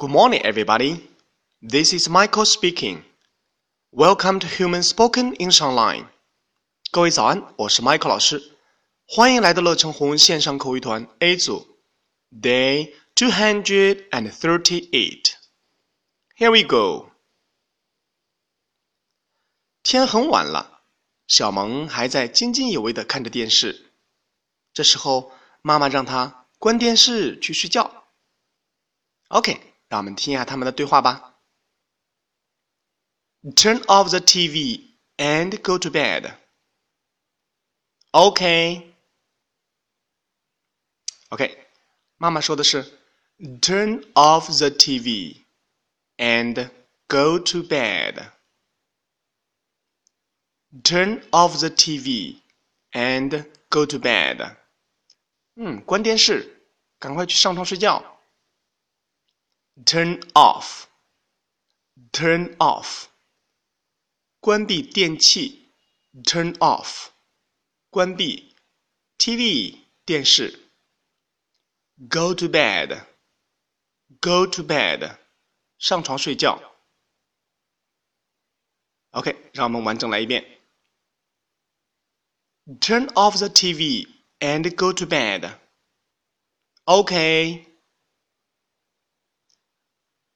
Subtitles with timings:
[0.00, 1.08] Good morning, everybody.
[1.60, 3.02] This is Michael speaking.
[3.90, 6.06] Welcome to Human Spoken English Online.
[6.92, 8.40] 各位早安，我是 Michael 老师，
[9.08, 11.80] 欢迎来到乐成红线上口语团 A 组
[12.30, 15.34] ，Day two hundred and thirty-eight.
[16.38, 17.08] Here we go.
[19.82, 20.82] 天很晚了，
[21.26, 23.90] 小萌还在津津有味地看着电视。
[24.72, 28.04] 这时候，妈妈让她关电视去睡觉。
[29.30, 29.67] OK.
[29.88, 31.34] 让我们听一下他们的对话吧。
[33.56, 34.82] Turn off the TV
[35.16, 36.34] and go to bed.
[38.12, 38.86] Okay.
[41.30, 41.66] OK，
[42.16, 42.82] 妈妈说的是
[43.38, 45.42] Turn off the TV
[46.16, 46.70] and
[47.06, 48.30] go to bed.
[50.82, 52.38] Turn off the TV
[52.92, 54.56] and go to bed.
[55.56, 56.64] 嗯，关电视，
[56.98, 58.17] 赶快去上床睡觉。
[59.86, 60.86] Turn off,
[62.12, 63.06] turn off，
[64.40, 65.66] 关闭电器。
[66.24, 67.10] Turn off，
[67.90, 68.56] 关闭
[69.18, 70.58] TV 电视。
[72.10, 73.04] Go to bed,
[74.20, 75.16] go to bed，
[75.78, 76.60] 上床睡觉。
[79.10, 80.58] OK，让我们完整来一遍。
[82.80, 84.08] Turn off the TV
[84.40, 85.56] and go to bed.
[86.84, 87.66] Okay.